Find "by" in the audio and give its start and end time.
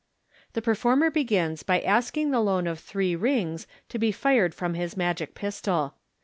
1.61-1.79